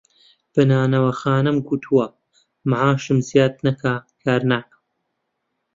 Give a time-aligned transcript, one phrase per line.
[0.53, 2.05] بە نانەواخانەم گوتووە
[2.69, 4.83] مەعاشم زیاد نەکا کار ناکەم